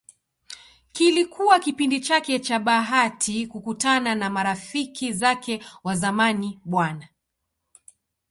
Kilikuwa 0.93 1.59
kipindi 1.59 1.99
chake 2.01 2.39
cha 2.39 2.59
bahati 2.59 3.47
kukutana 3.47 4.15
na 4.15 4.29
marafiki 4.29 5.13
zake 5.13 5.63
wa 5.83 5.95
zamani 5.95 6.59
Bw. 6.65 6.79